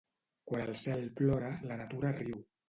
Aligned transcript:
Quan 0.51 0.63
el 0.63 0.77
cel 0.83 1.03
plora, 1.19 1.53
la 1.73 1.79
natura 1.83 2.17
riu. 2.23 2.43